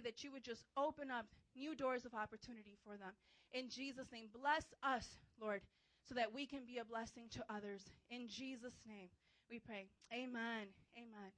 [0.00, 1.26] that you would just open up
[1.56, 3.12] new doors of opportunity for them.
[3.52, 5.60] In Jesus' name, bless us, Lord,
[6.08, 7.90] so that we can be a blessing to others.
[8.10, 9.08] In Jesus' name,
[9.50, 9.86] we pray.
[10.12, 10.70] Amen.
[10.96, 11.30] Amen.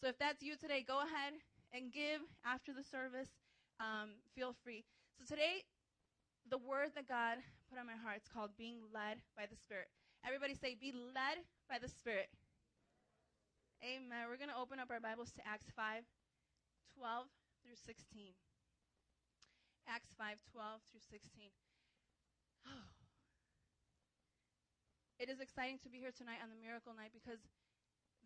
[0.00, 1.34] So if that's you today, go ahead
[1.74, 3.30] and give after the service.
[3.80, 4.84] Um, feel free.
[5.18, 5.66] So today,
[6.50, 7.38] the word that God
[7.70, 9.86] put on my heart is called being led by the Spirit.
[10.26, 12.30] Everybody say, be led by the Spirit.
[13.82, 14.30] Amen.
[14.30, 16.02] We're going to open up our Bibles to Acts 5
[16.98, 17.26] 12
[17.62, 18.34] through 16.
[19.86, 21.50] Acts 5:12 through 16.
[22.66, 22.70] Oh.
[25.22, 27.38] It is exciting to be here tonight on the miracle night because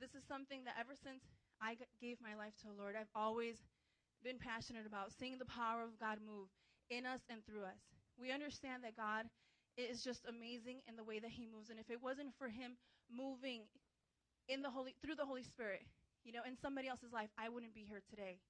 [0.01, 1.29] this is something that ever since
[1.61, 3.61] I gave my life to the Lord, I've always
[4.25, 6.49] been passionate about seeing the power of God move
[6.89, 7.81] in us and through us.
[8.17, 9.29] We understand that God
[9.77, 12.81] is just amazing in the way that He moves, and if it wasn't for Him
[13.13, 13.69] moving
[14.49, 15.85] in the Holy through the Holy Spirit,
[16.25, 18.41] you know, in somebody else's life, I wouldn't be here today.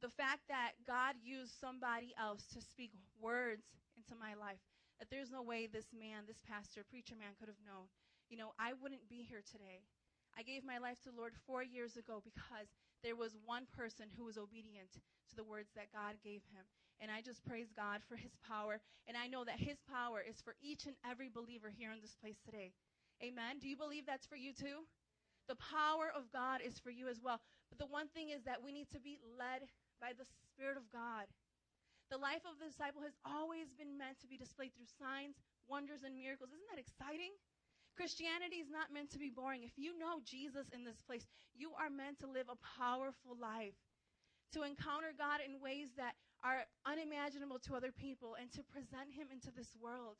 [0.00, 2.90] The fact that God used somebody else to speak
[3.20, 4.64] words into my life,
[4.98, 7.88] that there's no way this man, this pastor, preacher man could have known,
[8.32, 9.84] you know, I wouldn't be here today.
[10.38, 14.06] I gave my life to the Lord four years ago because there was one person
[14.16, 16.64] who was obedient to the words that God gave him.
[17.00, 18.80] And I just praise God for his power.
[19.08, 22.14] And I know that his power is for each and every believer here in this
[22.14, 22.72] place today.
[23.24, 23.58] Amen.
[23.60, 24.84] Do you believe that's for you too?
[25.48, 27.40] The power of God is for you as well.
[27.68, 29.66] But the one thing is that we need to be led
[30.00, 31.28] by the Spirit of God.
[32.10, 35.38] The life of the disciple has always been meant to be displayed through signs,
[35.70, 36.50] wonders, and miracles.
[36.50, 37.30] Isn't that exciting?
[37.94, 39.62] Christianity is not meant to be boring.
[39.62, 43.78] If you know Jesus in this place, you are meant to live a powerful life,
[44.56, 49.28] to encounter God in ways that are unimaginable to other people, and to present Him
[49.30, 50.16] into this world.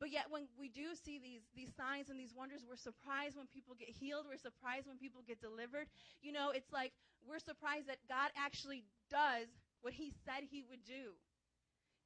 [0.00, 3.46] But yet, when we do see these, these signs and these wonders, we're surprised when
[3.52, 4.24] people get healed.
[4.24, 5.92] We're surprised when people get delivered.
[6.24, 6.96] You know, it's like
[7.28, 9.48] we're surprised that God actually does
[9.82, 11.16] what He said He would do.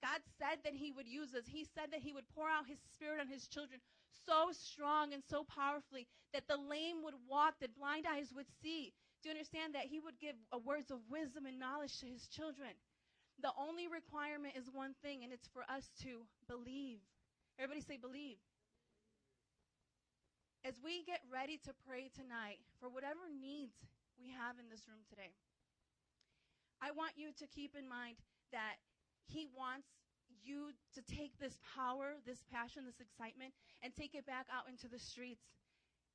[0.03, 1.45] God said that He would use us.
[1.47, 3.81] He said that He would pour out His Spirit on His children
[4.27, 8.92] so strong and so powerfully that the lame would walk, that blind eyes would see.
[9.23, 12.73] Do you understand that He would give words of wisdom and knowledge to His children?
[13.42, 17.01] The only requirement is one thing, and it's for us to believe.
[17.58, 18.39] Everybody say believe.
[20.64, 23.77] As we get ready to pray tonight for whatever needs
[24.20, 25.33] we have in this room today,
[26.83, 28.20] I want you to keep in mind
[28.52, 28.79] that
[29.27, 29.89] He wants
[30.45, 34.89] you to take this power, this passion, this excitement, and take it back out into
[34.89, 35.57] the streets.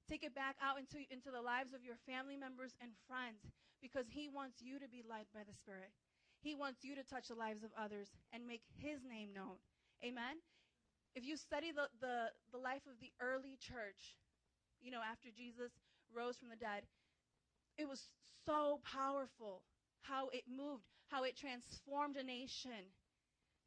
[0.06, 3.46] Take it back out into, into the lives of your family members and friends
[3.82, 5.94] because He wants you to be led by the Spirit.
[6.42, 9.62] He wants you to touch the lives of others and make His name known.
[10.06, 10.40] Amen?
[11.16, 14.18] if you study the, the, the life of the early church,
[14.82, 15.72] you know, after Jesus
[16.14, 16.86] rose from the dead,
[17.80, 18.12] it was
[18.46, 19.64] so powerful
[20.04, 22.92] how it moved, how it transformed a nation.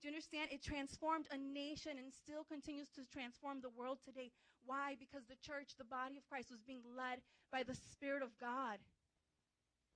[0.00, 0.52] Do you understand?
[0.52, 4.28] It transformed a nation and still continues to transform the world today.
[4.68, 5.00] Why?
[5.00, 8.76] Because the church, the body of Christ, was being led by the Spirit of God.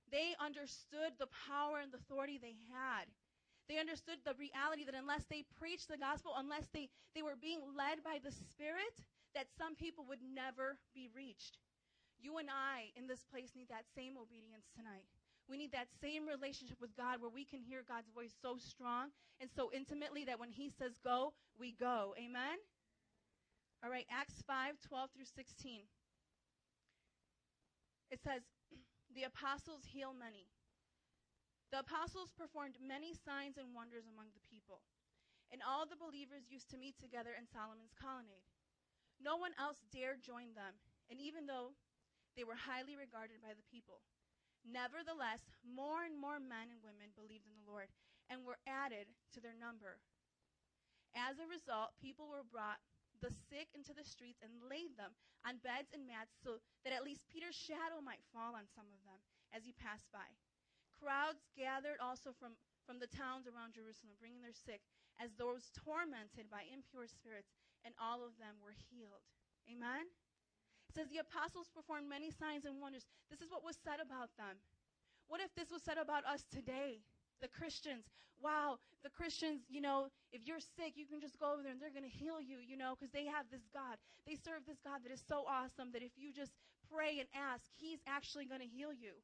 [0.09, 3.05] They understood the power and the authority they had.
[3.67, 7.59] They understood the reality that unless they preached the gospel, unless they, they were being
[7.75, 8.95] led by the Spirit,
[9.35, 11.59] that some people would never be reached.
[12.19, 15.05] You and I in this place need that same obedience tonight.
[15.49, 19.15] We need that same relationship with God where we can hear God's voice so strong
[19.39, 22.13] and so intimately that when He says go, we go.
[22.17, 22.59] Amen?
[23.83, 25.83] All right, Acts 5 12 through 16.
[28.11, 28.41] It says,
[29.15, 30.47] The apostles heal many
[31.71, 34.79] the apostles performed many signs and wonders among the people,
[35.51, 38.47] and all the believers used to meet together in Solomon's colonnade.
[39.19, 40.79] No one else dared join them,
[41.11, 41.75] and even though
[42.37, 44.05] they were highly regarded by the people,
[44.61, 47.89] nevertheless, more and more men and women believed in the Lord
[48.29, 49.97] and were added to their number.
[51.17, 52.77] As a result, people were brought
[53.25, 57.01] the sick into the streets and laid them on beds and mats so that at
[57.01, 59.17] least Peter's shadow might fall on some of them
[59.49, 60.29] as he passed by.
[60.93, 62.53] Crowds gathered also from,
[62.85, 64.85] from the towns around Jerusalem, bringing their sick,
[65.17, 69.25] as those tormented by impure spirits, and all of them were healed.
[69.65, 70.09] Amen?
[70.89, 73.05] It says the apostles performed many signs and wonders.
[73.29, 74.55] This is what was said about them.
[75.27, 77.03] What if this was said about us today?
[77.43, 78.07] The Christians.
[78.37, 81.81] Wow, the Christians, you know, if you're sick, you can just go over there and
[81.81, 83.97] they're going to heal you, you know, because they have this God.
[84.29, 86.53] They serve this God that is so awesome that if you just
[86.85, 89.17] pray and ask, He's actually going to heal you.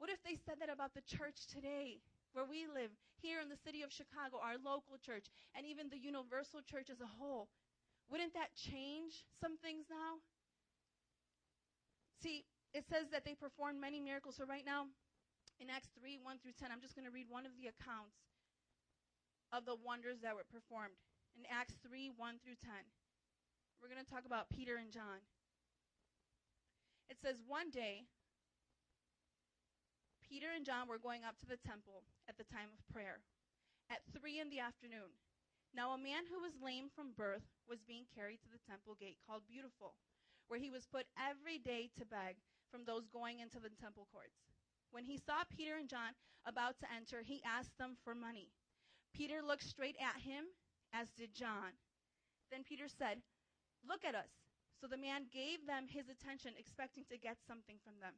[0.00, 2.00] What if they said that about the church today,
[2.32, 2.90] where we live,
[3.20, 7.00] here in the city of Chicago, our local church, and even the universal church as
[7.00, 7.48] a whole?
[8.10, 10.20] Wouldn't that change some things now?
[12.22, 14.36] See, it says that they performed many miracles.
[14.36, 14.90] So right now,
[15.62, 18.18] in Acts 3 1 through 10, I'm just going to read one of the accounts
[19.54, 20.98] of the wonders that were performed.
[21.38, 22.70] In Acts 3 1 through 10,
[23.78, 25.22] we're going to talk about Peter and John.
[27.10, 28.10] It says, One day,
[30.24, 33.22] Peter and John were going up to the temple at the time of prayer
[33.86, 35.14] at 3 in the afternoon.
[35.74, 39.18] Now, a man who was lame from birth was being carried to the temple gate
[39.26, 39.98] called Beautiful,
[40.48, 42.36] where he was put every day to beg
[42.70, 44.36] from those going into the temple courts.
[44.90, 46.14] When he saw Peter and John
[46.46, 48.50] about to enter, he asked them for money.
[49.14, 50.44] Peter looked straight at him,
[50.92, 51.74] as did John.
[52.50, 53.22] Then Peter said,
[53.86, 54.30] Look at us.
[54.80, 58.14] So the man gave them his attention, expecting to get something from them.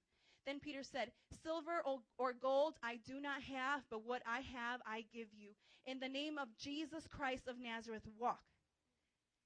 [0.46, 1.10] Then Peter said,
[1.42, 1.82] Silver
[2.18, 5.50] or gold I do not have, but what I have I give you.
[5.86, 8.42] In the name of Jesus Christ of Nazareth, walk.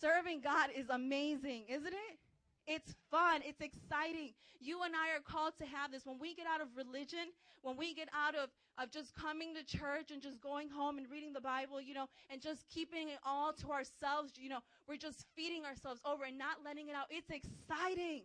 [0.00, 2.18] Serving God is amazing, isn't it?
[2.66, 3.40] It's fun.
[3.44, 4.34] It's exciting.
[4.60, 6.06] You and I are called to have this.
[6.06, 9.64] When we get out of religion, when we get out of, of just coming to
[9.64, 13.18] church and just going home and reading the Bible, you know, and just keeping it
[13.26, 17.06] all to ourselves, you know, we're just feeding ourselves over and not letting it out.
[17.10, 18.22] It's exciting.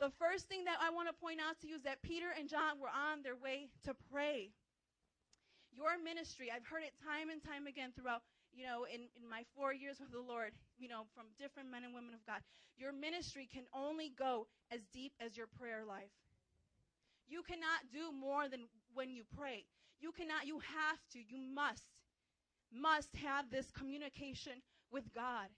[0.00, 2.48] The first thing that I want to point out to you is that Peter and
[2.48, 4.50] John were on their way to pray.
[5.72, 8.22] Your ministry, I've heard it time and time again throughout
[8.56, 11.84] you know, in, in my four years with the Lord, you know, from different men
[11.84, 12.40] and women of God,
[12.76, 16.12] your ministry can only go as deep as your prayer life.
[17.28, 19.64] You cannot do more than when you pray.
[20.00, 21.84] You cannot, you have to, you must,
[22.72, 25.48] must have this communication with God.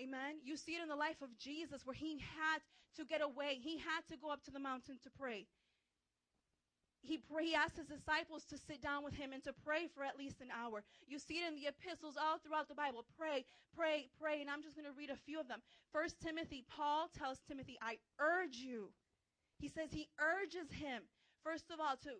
[0.00, 0.38] Amen.
[0.44, 2.60] You see it in the life of Jesus where he had
[2.96, 3.58] to get away.
[3.60, 5.46] He had to go up to the mountain to pray
[7.02, 10.18] he, he asked his disciples to sit down with him and to pray for at
[10.18, 10.82] least an hour.
[11.06, 13.04] You see it in the epistles all throughout the Bible.
[13.16, 14.40] Pray, pray, pray.
[14.40, 15.60] And I'm just going to read a few of them.
[15.92, 18.90] First Timothy, Paul tells Timothy, I urge you.
[19.58, 21.02] He says he urges him,
[21.42, 22.10] first of all, to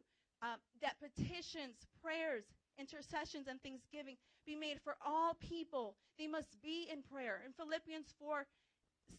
[0.43, 2.45] um, that petitions, prayers,
[2.79, 4.17] intercessions, and thanksgiving
[4.47, 5.95] be made for all people.
[6.19, 7.43] They must be in prayer.
[7.45, 8.47] In Philippians 4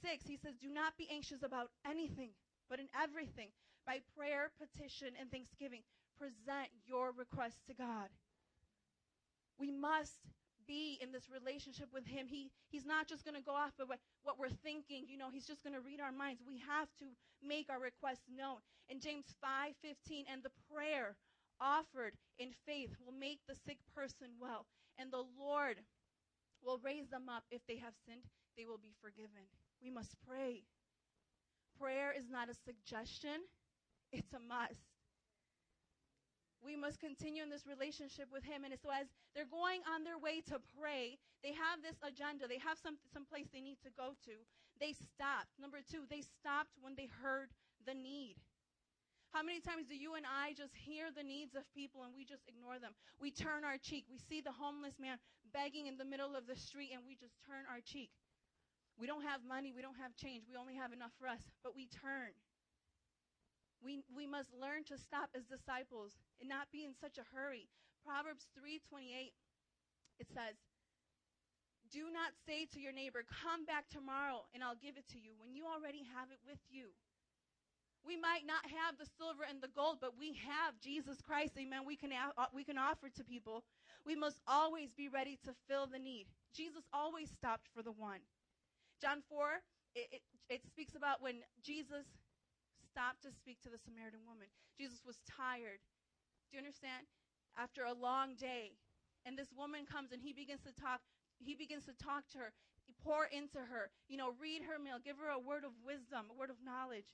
[0.01, 2.29] 6, he says, Do not be anxious about anything,
[2.69, 3.49] but in everything
[3.85, 5.81] by prayer, petition, and thanksgiving,
[6.17, 8.09] present your requests to God.
[9.57, 10.19] We must
[10.67, 12.27] be in this relationship with him.
[12.29, 13.89] He, he's not just going to go off of
[14.23, 15.09] what we're thinking.
[15.09, 16.45] You know, he's just going to read our minds.
[16.45, 17.09] We have to
[17.41, 18.61] make our requests known.
[18.87, 21.17] In James 5 15, and the prayer
[21.59, 24.65] offered in faith will make the sick person well,
[24.97, 25.81] and the Lord
[26.63, 27.43] will raise them up.
[27.51, 28.23] If they have sinned,
[28.57, 29.49] they will be forgiven.
[29.81, 30.63] We must pray.
[31.79, 33.47] Prayer is not a suggestion,
[34.11, 34.81] it's a must.
[36.59, 38.67] We must continue in this relationship with Him.
[38.67, 42.51] And so, as they're going on their way to pray, they have this agenda.
[42.51, 44.35] They have some, some place they need to go to.
[44.79, 45.55] They stopped.
[45.55, 47.55] Number two, they stopped when they heard
[47.87, 48.35] the need.
[49.31, 52.25] How many times do you and I just hear the needs of people and we
[52.25, 52.97] just ignore them?
[53.21, 54.09] We turn our cheek.
[54.09, 55.21] We see the homeless man
[55.53, 58.09] begging in the middle of the street and we just turn our cheek.
[58.97, 59.71] We don't have money.
[59.71, 60.43] We don't have change.
[60.49, 62.33] We only have enough for us, but we turn.
[63.83, 67.69] We, we must learn to stop as disciples and not be in such a hurry.
[68.05, 69.31] Proverbs 3:28
[70.19, 70.55] it says,
[71.91, 75.35] "Do not say to your neighbor, "Come back tomorrow and I'll give it to you,"
[75.35, 76.91] when you already have it with you.
[78.05, 81.57] We might not have the silver and the gold, but we have Jesus Christ.
[81.57, 81.85] Amen.
[81.85, 82.11] We can
[82.53, 83.63] we can offer to people.
[84.05, 86.27] We must always be ready to fill the need.
[86.53, 88.21] Jesus always stopped for the one.
[89.01, 89.61] John 4
[89.95, 92.05] it, it, it speaks about when Jesus
[92.89, 94.49] stopped to speak to the Samaritan woman.
[94.73, 95.85] Jesus was tired.
[96.49, 97.05] Do you understand?
[97.53, 98.73] After a long day.
[99.25, 101.05] And this woman comes and he begins to talk.
[101.37, 102.51] He begins to talk to her,
[103.03, 106.35] pour into her, you know, read her mail, give her a word of wisdom, a
[106.35, 107.07] word of knowledge.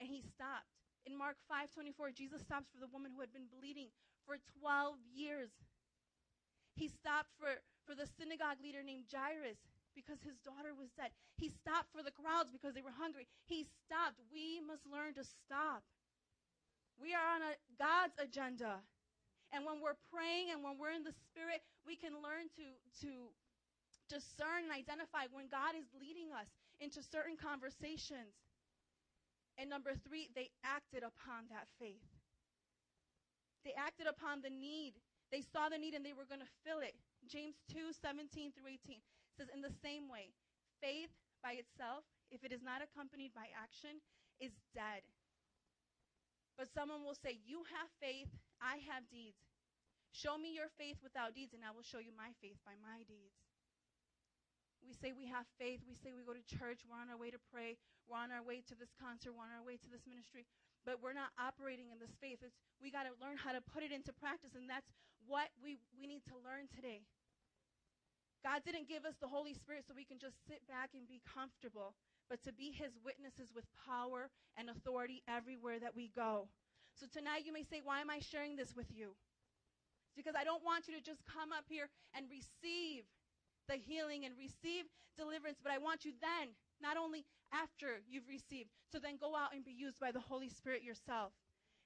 [0.00, 0.72] And he stopped.
[1.04, 3.90] In Mark 5:24, Jesus stops for the woman who had been bleeding
[4.24, 5.50] for 12 years.
[6.74, 9.58] He stopped for, for the synagogue leader named Jairus
[9.94, 11.12] because his daughter was dead.
[11.36, 13.28] He stopped for the crowds because they were hungry.
[13.46, 14.20] He stopped.
[14.32, 15.84] We must learn to stop.
[17.00, 18.80] We are on a God's agenda.
[19.52, 22.66] And when we're praying and when we're in the spirit, we can learn to
[23.04, 23.32] to
[24.08, 26.48] discern and identify when God is leading us
[26.80, 28.36] into certain conversations.
[29.60, 32.08] And number 3, they acted upon that faith.
[33.64, 34.96] They acted upon the need.
[35.30, 36.96] They saw the need and they were going to fill it.
[37.28, 39.00] James 2 17 through 18
[39.36, 40.32] says, In the same way,
[40.80, 41.12] faith
[41.42, 44.00] by itself, if it is not accompanied by action,
[44.40, 45.04] is dead.
[46.56, 49.40] But someone will say, You have faith, I have deeds.
[50.12, 53.00] Show me your faith without deeds, and I will show you my faith by my
[53.08, 53.40] deeds.
[54.82, 55.80] We say we have faith.
[55.86, 56.82] We say we go to church.
[56.82, 57.78] We're on our way to pray.
[58.10, 59.30] We're on our way to this concert.
[59.32, 60.44] We're on our way to this ministry.
[60.82, 62.42] But we're not operating in this faith.
[62.42, 64.90] It's, we got to learn how to put it into practice, and that's
[65.24, 67.06] what we, we need to learn today.
[68.42, 71.22] God didn't give us the Holy Spirit so we can just sit back and be
[71.22, 71.94] comfortable,
[72.26, 76.50] but to be His witnesses with power and authority everywhere that we go.
[76.98, 79.14] So tonight you may say, Why am I sharing this with you?
[80.10, 83.06] It's because I don't want you to just come up here and receive
[83.70, 86.50] the healing and receive deliverance, but I want you then,
[86.82, 90.50] not only after you've received, to then go out and be used by the Holy
[90.50, 91.32] Spirit yourself.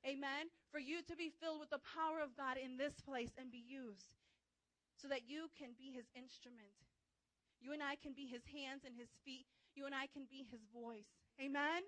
[0.08, 0.48] Amen.
[0.72, 3.62] For you to be filled with the power of God in this place and be
[3.62, 4.16] used
[4.96, 6.72] so that you can be his instrument.
[7.60, 9.46] You and I can be his hands and his feet.
[9.76, 11.08] You and I can be his voice.
[11.40, 11.84] Amen?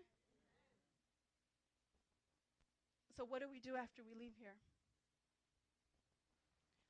[3.17, 4.55] So, what do we do after we leave here?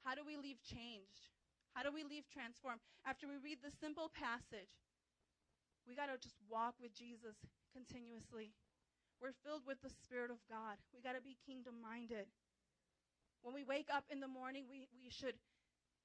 [0.04, 1.32] How do we leave changed?
[1.72, 2.82] How do we leave transformed?
[3.06, 4.72] After we read the simple passage,
[5.86, 7.38] we got to just walk with Jesus
[7.72, 8.52] continuously.
[9.22, 10.76] We're filled with the Spirit of God.
[10.92, 12.28] We got to be kingdom minded.
[13.42, 15.38] When we wake up in the morning, we, we should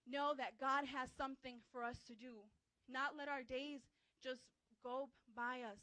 [0.07, 2.43] know that God has something for us to do.
[2.89, 3.81] Not let our days
[4.21, 4.43] just
[4.83, 5.79] go by us.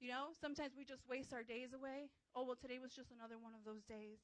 [0.00, 2.08] You know, sometimes we just waste our days away.
[2.32, 4.22] Oh, well, today was just another one of those days.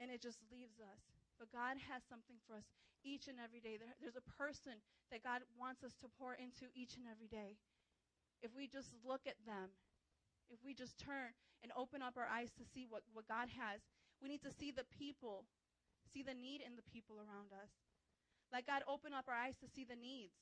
[0.00, 1.02] And it just leaves us.
[1.36, 2.64] But God has something for us
[3.04, 3.76] each and every day.
[3.76, 4.80] There, there's a person
[5.12, 7.60] that God wants us to pour into each and every day.
[8.40, 9.74] If we just look at them,
[10.48, 13.84] if we just turn and open up our eyes to see what, what God has,
[14.22, 15.44] we need to see the people
[16.08, 17.70] see the need in the people around us.
[18.48, 20.40] Let God open up our eyes to see the needs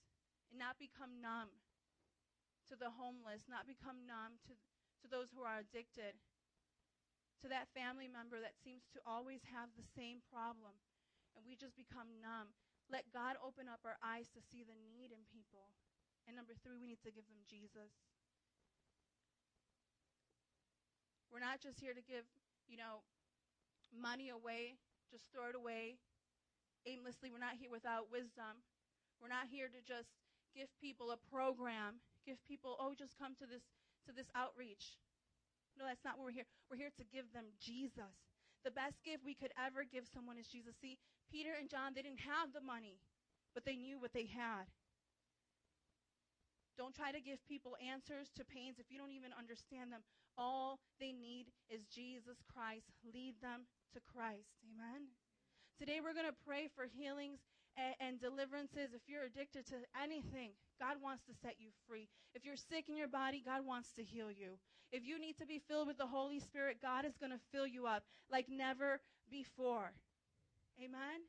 [0.51, 1.51] and not become numb
[2.71, 4.55] to the homeless, not become numb to,
[5.03, 6.15] to those who are addicted,
[7.43, 10.75] to that family member that seems to always have the same problem,
[11.35, 12.55] and we just become numb.
[12.87, 15.71] Let God open up our eyes to see the need in people.
[16.27, 17.91] And number three, we need to give them Jesus.
[21.31, 22.27] We're not just here to give,
[22.67, 23.03] you know,
[23.95, 24.79] money away
[25.11, 25.99] just throw it away
[26.87, 27.31] aimlessly.
[27.31, 28.63] We're not here without wisdom.
[29.19, 30.13] We're not here to just
[30.55, 33.65] give people a program, give people, oh, just come to this
[34.07, 34.97] to this outreach.
[35.75, 36.49] No, that's not what we're here.
[36.71, 38.15] We're here to give them Jesus.
[38.65, 40.79] The best gift we could ever give someone is Jesus.
[40.79, 40.99] See,
[41.31, 43.03] Peter and John, they didn't have the money,
[43.53, 44.71] but they knew what they had.
[46.79, 50.05] Don't try to give people answers to pains if you don't even understand them.
[50.37, 52.93] All they need is Jesus Christ.
[53.03, 53.65] Lead them
[53.95, 54.57] to Christ.
[54.67, 55.13] Amen.
[55.79, 57.41] Today we're going to pray for healings
[57.77, 58.97] and, and, deliverances.
[58.97, 62.09] If you're addicted to anything, God wants to set you free.
[62.35, 64.59] If you're sick in your body, God wants to heal you.
[64.93, 67.67] If you need to be filled with the Holy Spirit, God is going to fill
[67.67, 69.01] you up like never
[69.31, 69.93] before.
[70.83, 71.29] Amen.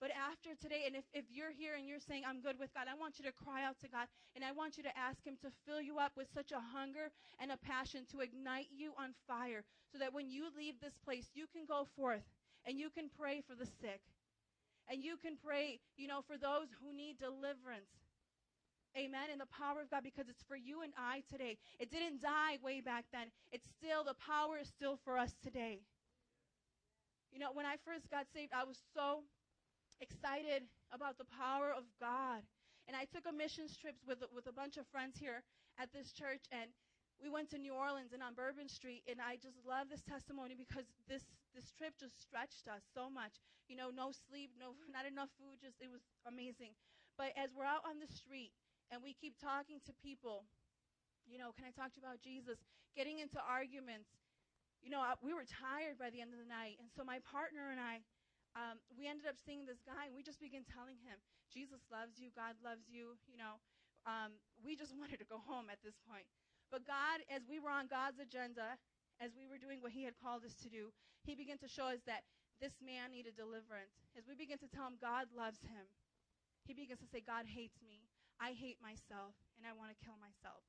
[0.00, 2.86] But after today, and if, if you're here and you're saying, I'm good with God,
[2.86, 4.06] I want you to cry out to God
[4.38, 7.10] and I want you to ask Him to fill you up with such a hunger
[7.42, 11.34] and a passion to ignite you on fire so that when you leave this place,
[11.34, 12.22] you can go forth
[12.62, 14.00] and you can pray for the sick.
[14.88, 17.90] And you can pray, you know, for those who need deliverance.
[18.96, 19.28] Amen.
[19.30, 21.58] In the power of God, because it's for you and I today.
[21.78, 23.28] It didn't die way back then.
[23.52, 25.80] It's still, the power is still for us today.
[27.32, 29.22] You know, when I first got saved, I was so
[30.00, 32.42] excited about the power of God.
[32.86, 35.44] And I took a missions trip with, with a bunch of friends here
[35.76, 36.72] at this church, and
[37.18, 40.54] we went to New Orleans and on Bourbon Street, and I just love this testimony
[40.54, 43.42] because this this trip just stretched us so much.
[43.66, 46.78] You know, no sleep, no not enough food, just it was amazing.
[47.18, 48.54] But as we're out on the street
[48.94, 50.46] and we keep talking to people,
[51.26, 52.62] you know, can I talk to you about Jesus?
[52.94, 54.14] Getting into arguments,
[54.78, 57.74] you know, we were tired by the end of the night, and so my partner
[57.74, 58.06] and I
[58.58, 62.18] um, we ended up seeing this guy, and we just began telling him, Jesus loves
[62.18, 63.14] you, God loves you.
[63.30, 63.62] You know,
[64.02, 66.26] um, we just wanted to go home at this point.
[66.74, 68.76] But God, as we were on God's agenda,
[69.22, 70.90] as we were doing what He had called us to do,
[71.22, 72.26] He began to show us that
[72.58, 73.94] this man needed deliverance.
[74.18, 75.86] As we began to tell him God loves him,
[76.66, 78.10] he begins to say, God hates me.
[78.42, 80.62] I hate myself, and I want to kill myself.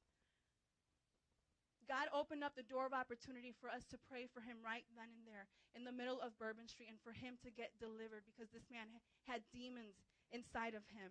[1.89, 5.09] God opened up the door of opportunity for us to pray for him right then
[5.09, 8.53] and there in the middle of Bourbon Street and for him to get delivered because
[8.53, 8.85] this man
[9.25, 9.97] had demons
[10.29, 11.09] inside of him.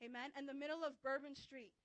[0.00, 0.32] Amen.
[0.32, 1.76] In the middle of Bourbon Street.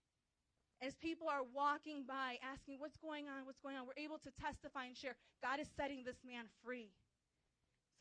[0.79, 3.45] As people are walking by asking, What's going on?
[3.45, 3.85] What's going on?
[3.85, 5.13] We're able to testify and share.
[5.43, 6.89] God is setting this man free.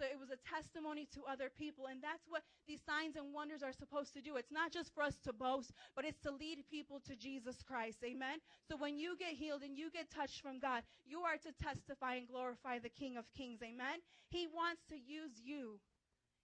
[0.01, 1.93] So it was a testimony to other people.
[1.93, 4.41] And that's what these signs and wonders are supposed to do.
[4.41, 8.01] It's not just for us to boast, but it's to lead people to Jesus Christ.
[8.01, 8.41] Amen.
[8.65, 12.15] So when you get healed and you get touched from God, you are to testify
[12.15, 13.61] and glorify the King of Kings.
[13.61, 14.01] Amen.
[14.33, 15.77] He wants to use you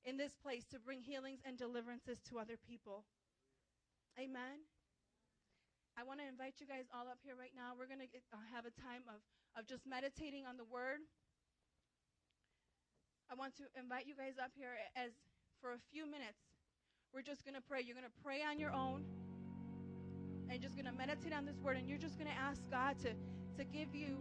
[0.04, 3.08] in this place to bring healings and deliverances to other people.
[4.20, 4.68] Amen.
[5.96, 7.72] I want to invite you guys all up here right now.
[7.72, 9.25] We're going to uh, have a time of,
[9.56, 11.00] of just meditating on the word.
[13.30, 15.11] I want to invite you guys up here as
[15.61, 16.38] for a few minutes.
[17.12, 17.83] We're just going to pray.
[17.83, 19.04] You're going to pray on your own
[20.49, 22.99] and just going to meditate on this word and you're just going to ask God
[23.00, 23.11] to
[23.56, 24.16] to give you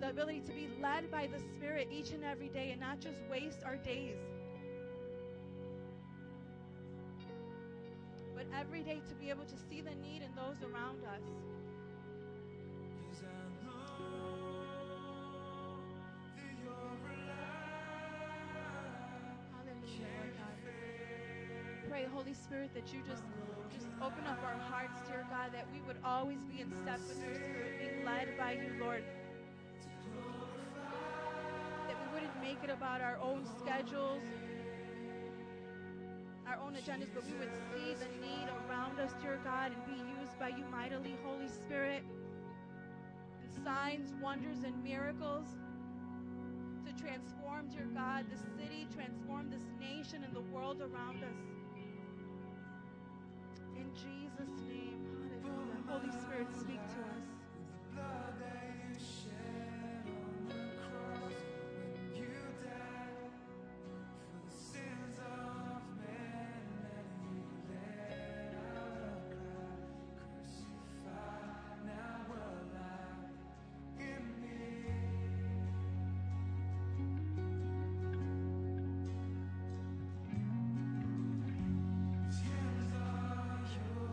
[0.00, 3.18] the ability to be led by the Spirit each and every day and not just
[3.30, 4.16] waste our days.
[8.34, 11.20] But every day to be able to see the need in those around us.
[21.90, 23.24] Pray, Holy Spirit, that you just
[23.74, 27.18] just open up our hearts, dear God, that we would always be in step with
[27.18, 29.02] your Spirit, being led by you, Lord.
[31.88, 34.22] That we wouldn't make it about our own schedules,
[36.46, 39.98] our own agendas, but we would see the need around us, dear God, and be
[40.20, 42.04] used by you mightily, Holy Spirit.
[43.42, 45.46] And signs, wonders, and miracles
[46.86, 51.59] to transform, dear God, the city, transform this nation and the world around us.
[53.94, 55.00] Jesus' name.
[55.88, 57.29] Holy Spirit, speak to us.